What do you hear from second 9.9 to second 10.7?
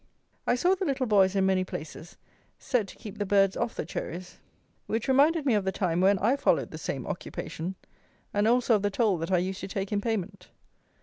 in payment.